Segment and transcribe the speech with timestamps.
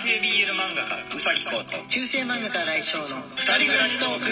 [0.00, 4.24] 成 BL 漫画家うさぎこと中世漫画家来翔の二人暮らしトーク。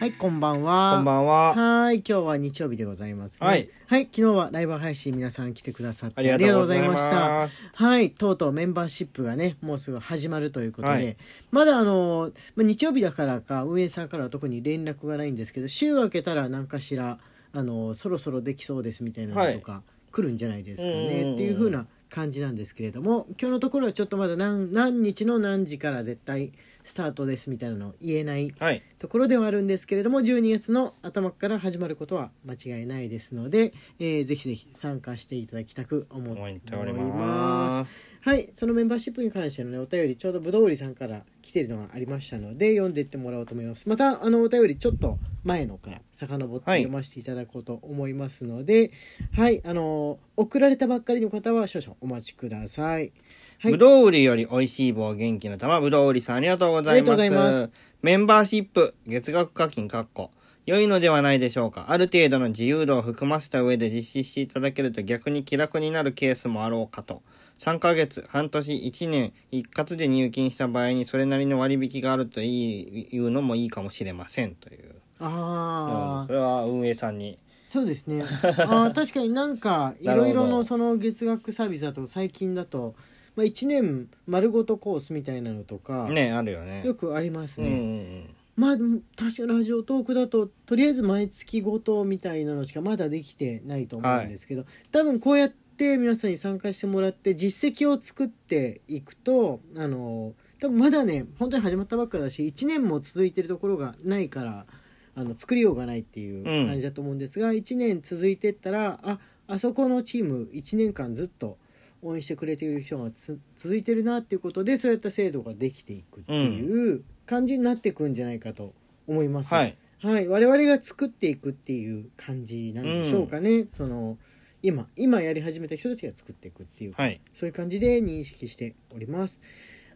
[0.00, 0.94] はいこんばんは。
[0.96, 1.54] こんばんは。
[1.54, 7.58] はい今日は日曜日でございます、ね、はい、はい、昨日はライブ配信皆さん来てくださってありがとうございます。
[7.58, 7.84] した。
[7.84, 11.16] はいとうとうメンバーシップがねもうすぐ始まるということで、はい。
[11.52, 17.18] まだあのまあ日曜日だからか運営さんからは特に連絡がないんですけど週明けたら何かしら
[17.52, 21.34] あのそろそろできそうですみたいなのとか、来るんじゃないですかね。
[21.34, 28.82] っていう風な感じなんですけれども今日のところはちょっとまだ何何日の何時から絶対スタートですみたいなの言えないはい。
[28.98, 38.04] ところではあるんですけれども12月の頭から始まることは間違いないですので、えーぜひぜひ参加していただきたく思思っってておりおりまますす。
[38.20, 48.92] はいそのメンバーシップに関してのねお便りちょうどぶどう売りさんから来てるのがありましたので読んでいってもらおうと思いますまたあのお便りちょっと前のから遡ってはい読ませていただこうと思いますので
[49.32, 53.12] はい、あの送られたばっかりの方は少々お待ちください
[53.58, 57.20] はいぶどう売りより美味しい棒元気の玉ぶどう売りさんありがとうございます。
[57.20, 57.70] ありがとうございます
[58.02, 60.30] メンバーシップ月額課金かっこ
[60.64, 61.86] 良いのではないでしょうか。
[61.88, 67.22] ある程度の自由度を含ませた上で実施していただけると逆に気楽になるケースもあろうかと。
[67.62, 74.96] 3ヶ月、半年、1年、一括で入金した場合にそれなりの割引があるといいいうのもいいかもしれませんという。
[75.20, 77.38] ああそれは運営さんに。
[77.68, 78.24] そうですね。
[78.66, 82.96] あー確かになんかいろいろのその月額サービスだと最近だと、
[83.36, 86.82] まあ、1年丸ごとコースみたいなのとか、ね、あるよね。
[86.84, 87.78] よくありますうんうんうね。
[88.22, 88.34] ん。
[88.56, 88.76] まあ
[89.16, 104.66] 確かにラジオトークだととりあえず毎月ごとみたいなのしかまだできてないと思うんですけど、多分こうやって皆さんに参加してもらって実績を作っていくとあの多分まだね本当に始まったばっかだし1年も続いてるところがないから
[105.14, 111.58] あの作りようがないっていう感じだと思うんですが、1年続いてったらああそこのチーム1年間ずっと
[112.00, 118.72] 応援してくれている人がつ続いてるなっていうことでそういった制度ができていくっていう感じになっていくんじゃないかと
[119.06, 119.52] 思います。
[119.52, 119.76] はい。
[120.00, 124.18] はい、我々が作っていくっていう感じなんでしょうかね、その
[124.62, 127.20] 今今やり始めた人たちが作っていくっていう、はい。
[127.32, 129.40] そういう感じで認識しております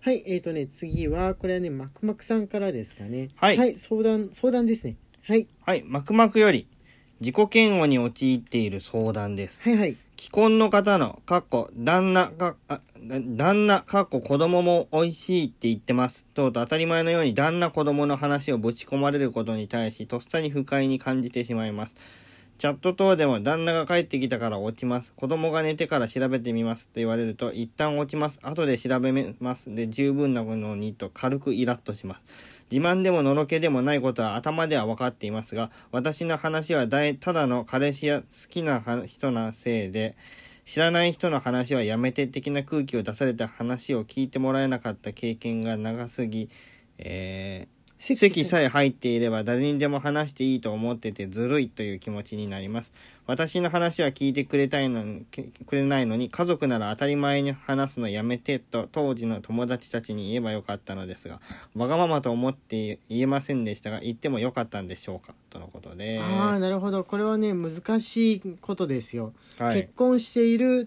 [0.00, 4.96] はいえーとね次はこれはねマクマクさんからですかねはい相談相談ですね
[5.26, 6.68] はいはい、マクマクより、
[7.18, 9.60] 自己嫌悪に陥っている相談です。
[9.60, 16.24] はいはい既婚の方の、かっこ、旦那か、あ、だ旦那、かっこ子供も美味しいって言ってます。
[16.32, 21.96] とうとう当たり前のように旦那子供の話をぶち込まれることに対し、とっさに不快に感じてしまいます。
[22.58, 25.12] チャット等でも旦那が帰ってきたから落ちます。
[25.14, 28.38] 子供が寝てから調べてみますと言われると、一旦落ちます。
[28.42, 29.74] 後で調べます。
[29.74, 32.64] で、十分なものにと軽くイラッとします。
[32.70, 40.16] 自慢でものろけでもないことは頭では分かっていますが、私の話はただの彼氏や好きな人なせいで、
[40.64, 46.48] 知らない人の話はやめて的な空気を出された話を聞いてもらえなかった経験が長すぎ、
[46.98, 52.92] えー席さえ入っていれば誰にでも話していいと思っててずるいという気持ちになります。
[53.26, 55.24] 私の話は聞いてくれたいのに、
[55.66, 61.40] くれないのに、家族なら当たり前に話すのやめてと当時の友達たちに言えばよかったのですが、
[61.74, 65.34] わがままと思って言えませんでしたが、言ってもよかったんでしょうか？
[65.50, 66.20] とのことで。
[66.20, 67.02] ああなるほど。
[67.02, 69.80] これはね難しいことですよ、はい。
[69.80, 70.86] 結婚している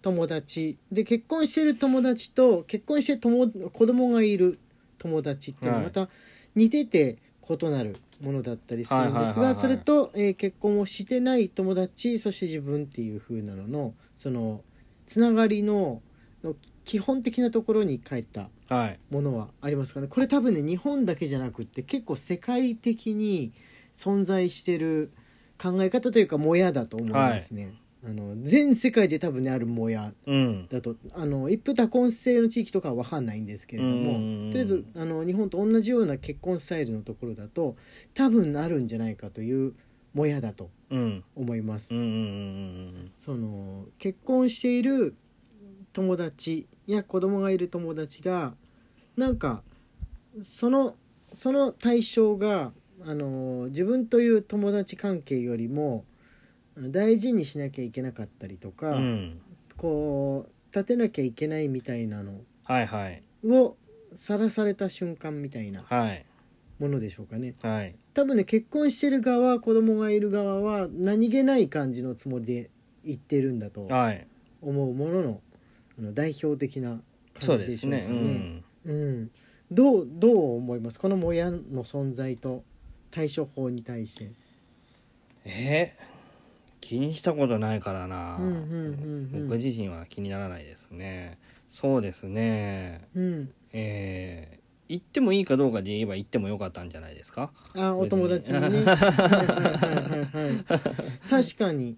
[0.00, 0.78] 友達。
[0.90, 4.58] で結婚している友達と結婚して友子供がいる
[4.98, 5.84] 友達っていうのははい。
[5.84, 6.08] また
[6.56, 7.18] 似てて
[7.48, 9.54] 異なるものだったりするんですはいはいはいはい。
[9.54, 14.62] がそれと、えー結婚をしてない友達そして自分っていう風なののその
[15.06, 16.02] つながりの
[16.42, 18.98] の基本的なところに帰ったはい。
[19.10, 20.08] ものはありますかね。
[20.08, 23.52] これ多分ね日本だけじゃなくって結構世界的に
[23.92, 25.12] 存在してる
[25.60, 27.74] 考え方というかもやだと思いますね、
[28.04, 30.66] あの全世界で多分ねあるもやうん。
[30.68, 37.76] だとあの一夫多婚制の地域とかは分かんないんですけれどもとりあえずあの日本と同じような結婚スタイルのところだと
[38.14, 39.74] 多分あるんじゃないかという
[40.14, 41.24] もやだとうん。
[41.34, 41.94] 思いますそ
[43.34, 45.14] の結婚している
[45.92, 48.54] 友達や子供がいる友達が
[49.16, 49.62] なんか
[50.42, 50.94] その
[51.32, 52.72] その対象が
[53.04, 56.04] あの自分という友達関係よりも
[56.78, 59.02] 大事にしなきゃいけなかったりとか、うん。
[59.02, 59.40] うん。
[59.76, 63.22] こう立てなきゃいけないみたいなのはいはい。
[63.46, 63.76] を
[64.14, 66.24] さらされた瞬間みたいなはい。
[66.78, 67.94] ものでしょうかねはい。
[68.12, 72.70] 多分ね結婚してる側子供がいる側は何気ない感じのつもりで
[73.04, 74.26] 言ってるんだとはい。
[74.60, 75.40] 思うものの
[75.98, 77.00] あの代表的な
[77.40, 78.06] そう感じでしょうかね。
[78.06, 78.62] ね。
[78.84, 78.92] うん。
[78.92, 79.30] うん
[79.72, 81.00] どうどう思います？
[81.00, 82.62] このもやの存在と
[83.10, 84.30] 対処法に対して。
[85.44, 85.96] え？
[86.12, 86.15] ー
[86.86, 89.48] 気にしたことないからな、うんうんうんうん。
[89.48, 91.36] 僕自身は気にならないですね。
[91.68, 93.08] そうですね。
[93.14, 93.50] うん。
[93.72, 94.56] えー
[94.88, 97.50] 行ってもいいかどうかで言えば行ってもよかったんじゃないですか？
[97.74, 98.84] あお友達にね。
[101.28, 101.96] 確かに。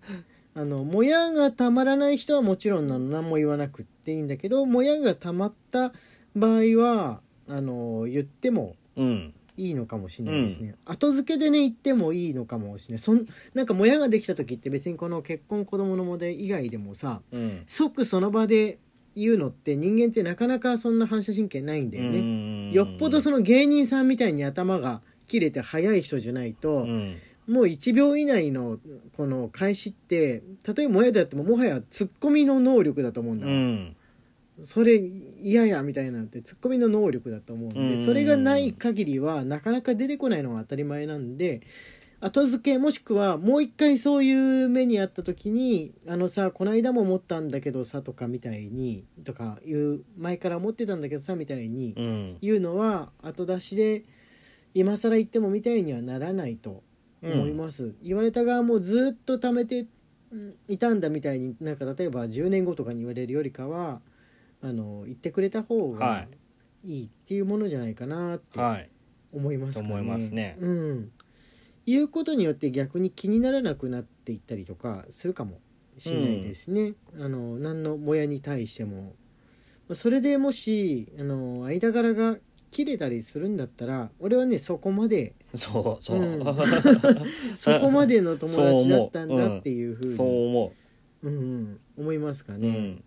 [0.54, 5.92] あのもやがたまらない人はもちろんなの何も言わなくっていいんだけどもやがたまった
[6.34, 12.98] 場合はあの言ってもうんいいのかもしれないですね、後付けでね言ってもいいのかもしれない。
[13.00, 17.62] そんなんかもやができた時って別にこの結婚子供の問題以外でもさうん。
[17.66, 18.78] 即その場で
[19.16, 27.16] 言うのって人間ってなかなかそんな反射神経ないんだよね、ねよっぽどその芸人さんみたいに頭が切れて速い人じゃないと、うん。
[27.48, 28.78] もう1秒以内の
[29.16, 33.46] この開始って例えばもやであってももはやツッコミの能力だと思うんだ。
[33.46, 33.96] わ、うん
[34.62, 35.00] それ
[35.40, 38.04] 嫌やみたいなのってツッコミの能力だと思うんで、うん。
[38.04, 41.62] それがない限りはなかなか出てこないのが当たり前なんで
[42.20, 52.36] 後付けもしくはもう一回そういう目にあった時に「あのさこの間も思ったんだけどさ」とかみたいにとかいう前から思ってたんだけどさみたいにうん。
[52.40, 54.04] 言うのは後出しで
[54.74, 56.82] 今更言ってもみたいにはならないと
[57.22, 59.86] 思います、言われた側もずっと貯めて
[60.30, 64.00] うんいたんだみたいになんか例えば10年後とかに言われるよりかは
[64.62, 66.28] あの言ってくれた方はがい。
[66.84, 68.90] いいっていうものじゃないかなってはい。
[69.32, 69.88] 思いますかね。
[69.88, 70.56] と思いますね。
[70.60, 71.10] うん、
[71.86, 75.60] 言うことによって逆に気にならなくなっていったりとかするかも
[75.98, 76.94] しれないですね。
[77.18, 79.14] あの何のもやに対しても。
[79.88, 82.36] まあそれでもしあの間柄が
[82.70, 86.44] 切れたりするんだったら俺はねそこまでそうそう、うん。
[87.56, 90.72] そこまでの友達だったんだっていうふうにそう思
[91.22, 91.30] う。
[91.30, 91.32] ん。
[91.32, 92.68] うん、思いますかう、ね。
[92.68, 93.04] うん。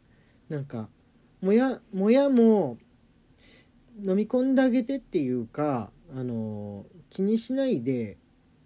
[0.50, 0.90] なんか
[1.42, 2.78] もやもやも
[4.04, 8.18] 飲み込んであげてっていうかあの気にしないで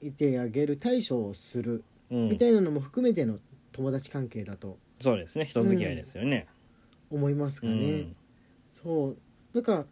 [0.01, 2.29] いてあげる対処をするうん。
[2.29, 3.39] みたいなのも含めての
[3.71, 5.45] 友達関係だとそうですね。
[5.45, 6.47] 人付き合いですよね、
[7.09, 7.99] 思いますかうね。
[7.99, 8.15] ん。
[8.71, 9.17] そう。
[9.53, 9.85] だから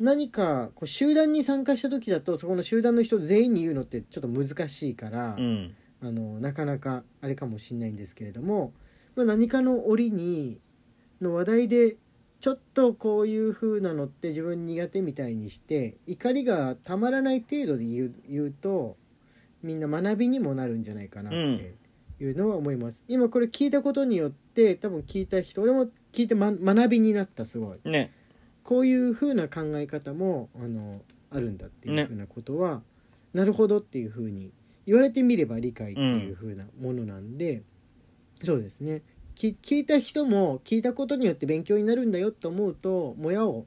[0.00, 5.74] 何かこう集団に参加した時だとそこの集団の人全員に言うのってちょっと難しいから、うん。
[6.00, 8.72] あのなかなかあれかもしれないんですけれども、
[9.16, 10.60] まあ、何かの折に
[11.20, 11.96] の話題で
[12.40, 18.96] ちょっとこういう風なのって自分苦手みたいにして怒りがたまらない程度で言う言うと
[19.62, 21.74] みんな学びにもなるんじゃないかなって
[22.20, 27.78] いうのは思います、今これ聞いたことによって多分聞いた人俺も聞いて、ま、学びになったすごい。
[27.84, 28.12] ね。
[28.62, 31.00] こういう風な考え方もあの
[31.30, 32.82] あるんだっていう風なことは、
[33.32, 34.52] なるほどっていう風に
[34.86, 37.62] 言われてみれば理解っていう風なものなんで、
[38.42, 39.02] そうですね。
[39.17, 43.66] き聞いた人も聞いたことによって勉強になるんだよと思うともやを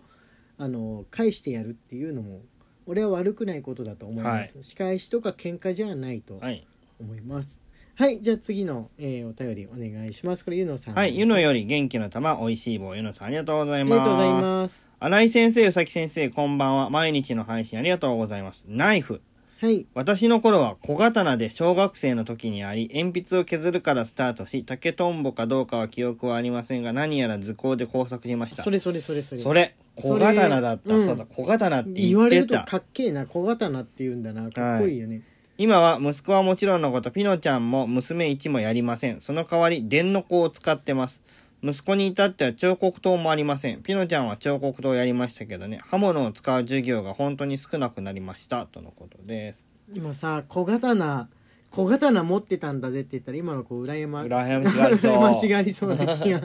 [0.57, 2.41] あの返してやるっていうのも
[2.85, 6.68] 俺は悪くないことだと思います、仕返しとか喧嘩じゃないとはい
[7.00, 7.62] 思います
[7.95, 13.94] はい、じゃあ次の、えーお便りお願いしますこれゆのさんはい、ゆのより元気の玉、おいしい棒、ゆのさんありがとうございます。
[13.94, 16.89] ありがとうございます新井先生、うさき先生、こんばんは。
[16.89, 18.65] 毎日の配信ありがとうございます。
[18.68, 19.21] ナイフ。
[19.62, 19.86] はい。
[19.94, 28.63] 私の頃は小刀で小学生の時にあり、鉛筆を削るからスタートし、竹とんぼかどうかは記憶はありませんが、何やら図工で工作しました。
[28.63, 29.42] それそれそれそれ。
[29.42, 30.90] それ、小刀だった。
[30.90, 32.80] それそうだ、小刀って言われると言ってた。
[32.80, 34.50] かっけえな小刀って言うんだな。
[34.50, 35.22] かっこいいよね、
[35.60, 39.22] 今は息子はもちろんのことピノちゃんも娘1もやりません。
[39.22, 41.22] その代わり電の子を使ってます
[41.63, 43.83] 息子に至っては彫刻刀もありません。
[43.83, 45.80] ピノちゃんは彫刻刀やりましたけどね。
[45.83, 48.66] 刃物を使う授業が本当に少なくなりました。
[48.66, 49.66] とのことです。
[49.94, 51.28] 今さ小刀
[51.69, 55.14] 小刀持ってたんだぜって言ったら今の子羨ま羨ましがりそう。
[55.14, 56.42] 羨ましがりそうな気が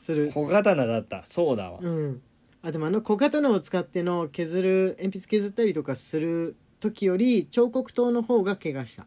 [0.00, 0.32] する。
[0.32, 1.22] 小刀だった。
[1.22, 1.78] そうだわ。
[1.80, 2.22] うん。
[2.62, 9.06] あでもあの小刀を使っての削る鉛筆削ったりとかする時より彫刻刀の方が怪我した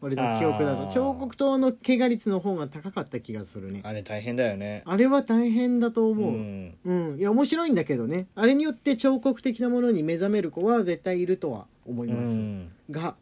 [0.00, 0.86] 俺の記憶だあー。
[0.86, 3.80] と彫刻刀の怪我率の方が高かった気がするね。
[3.84, 4.82] あれ大変だよね。
[4.84, 6.74] あれは大変だとう思う、ん。
[6.84, 8.26] うん、いや面白いんだけどね。
[8.34, 12.70] あれによって彫刻的なものに目覚める子は絶対いるとは思います、うん。
[12.90, 13.16] が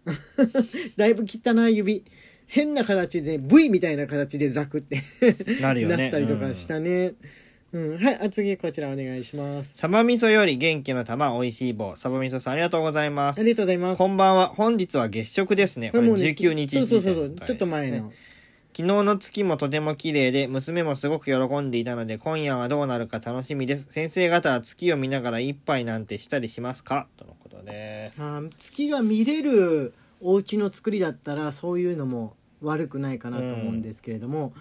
[0.96, 2.04] だいぶ汚い指。
[2.48, 5.02] 変な形で V みたいな形でザクって
[5.60, 5.96] なるよね。
[5.98, 7.14] なったりとかしたね、
[7.76, 9.76] うんはいあ次こちらお願いします。
[9.76, 11.94] サバ味噌より元気の玉おいしい棒。
[11.94, 13.40] サバ味噌さんありがとうございます。
[13.40, 13.98] ありがとうございます。
[13.98, 14.46] こんばんは。
[14.48, 15.90] 本日は月食ですね。
[15.90, 18.10] これもうね19日そうそうそうそうちょっと前の。
[18.74, 23.88] 昨日の月もとても綺麗で娘もすごく喜んでいたので今夜はどうなるか楽しみです。
[23.90, 27.08] 先生方は月を見ながら一杯なんてしたりしますか？
[27.18, 28.22] とのことです。
[28.22, 29.92] あー月が見れる
[30.22, 34.54] お家の作りだったらそういうのも悪くないかなと思うんですけれども、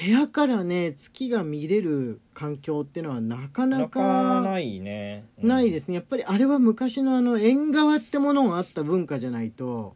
[0.00, 5.48] 部屋からね月が見れる環境っていうのはなかななかかないね、うん。
[5.48, 5.94] ないですね。
[5.94, 9.94] やっぱりあれは昔のあの縁側ってものがあった文化じゃないと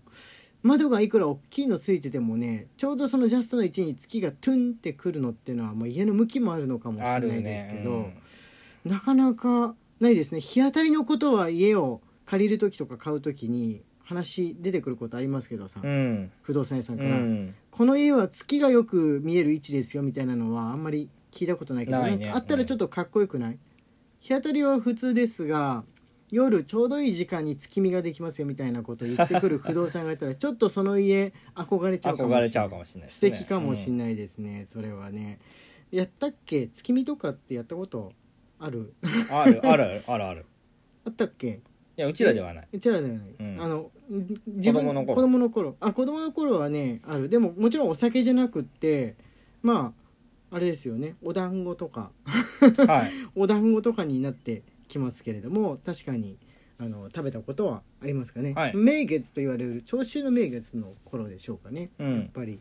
[0.62, 8.16] 窓がいくら大きいのついててもねちょうどそのジャストの位置に月がトゥンってくるのっていうのは、まあ、家の向きもあるのかもしれないですけど、あるね
[8.84, 10.40] なかなかないですね。
[10.40, 16.32] 日当たりのことは家を借りる時とか買う時に話出てくることありますけどさ、うん。
[16.40, 17.54] 不動産屋さんうから、ん。
[17.70, 22.30] この家は月がよく見える位置ですよみたいなのはあんまり聞いたことないけどね。
[22.30, 23.58] あったらちょっとかっこよくない、
[24.20, 25.84] 日当たりは普通ですが
[26.30, 32.48] 夜ちょうどいい時間に月見ができますよみたいなことを言ってくる不動産がいたらちょっとその家憧れちゃうかもしれない。
[32.48, 35.38] 憧れないね素敵かもしれないですね、それはね。
[35.90, 36.68] やったっけ？
[36.68, 38.12] 月見とかってやったこと
[38.58, 38.94] ある？
[39.02, 40.46] うんあるあるあるある。
[41.06, 41.48] あったっけ？
[41.48, 41.60] い
[42.00, 42.68] やうちらではない。
[42.72, 43.60] うちらだよね、うん。
[43.60, 43.90] あの
[44.46, 45.14] 自分子供の頃。
[45.14, 45.76] 子供の頃。
[45.80, 47.28] あ子供の頃はねある。
[47.28, 49.16] でももちろんお酒じゃなくって
[49.62, 49.92] ま
[50.50, 51.16] ああれですよね。
[51.22, 52.10] お団子とか。
[52.86, 53.12] はい。
[53.34, 56.38] お団子とかになってきますけれども確かに
[56.78, 58.76] あの食べたことはありますかね、はい。
[58.76, 62.14] 名月と言われる長秋の名月の頃でしょうかね、うん。
[62.14, 62.60] やっぱり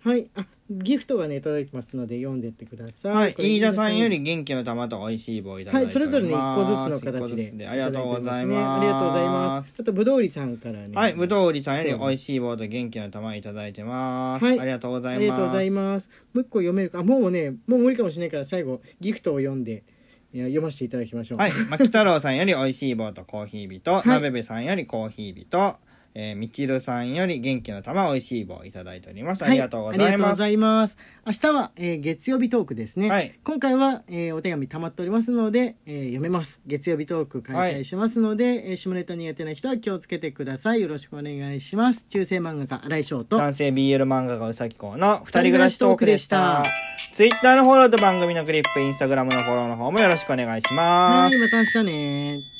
[0.00, 0.28] はい。
[0.36, 8.80] あギフトがね届いてますので読んでってください、はい、飯田さんより元気の玉と美味しい棒いただいてはい、それぞれね一個ずつの形でずつありがとうございます。
[8.80, 9.76] ありがとうございます。
[9.78, 10.90] あとぶどうりさんからね。
[10.92, 14.60] はい、ぶどう売りさんより美味しい棒と元気の玉いただいてます、はい。
[14.60, 15.22] ありがとうございます。
[15.22, 16.10] ありがとうございます。
[16.34, 17.00] もう一個読めるか。
[17.00, 19.84] あもうねもう無理かもしれないから最後ギフトを読んで
[20.32, 21.38] いや読ませていただきましょう。
[21.38, 24.08] はい、牧太郎さんより美味しい棒とコーヒー人、い。
[24.08, 25.76] なべべさんよりコーヒー人、
[26.18, 29.44] えーみちるさんより元気の玉美味しい棒いただいております。
[29.44, 30.02] ありがとうございます。
[30.02, 30.98] はありがとうございます。
[31.26, 33.38] 明日は、えー月曜日トークですね、はい。
[33.44, 36.62] 今回は、えーお手紙溜まっておりますので、えー読めます。
[36.66, 40.80] 月曜日トーク開催しますので、えー下ネタ苦手な人は気をつけてください。
[40.80, 42.06] よろしくお願いします。
[42.08, 43.36] 中世漫画家新井翔と。
[43.36, 46.64] 男性 BL 漫画家うさきこうの二人暮らしトークでした。
[47.12, 51.36] ツイッターのフォローと番組のクリップ、インスタグラムのフォローの方もよろしくお願いします。
[51.36, 51.40] はい。
[51.42, 52.55] また明日ね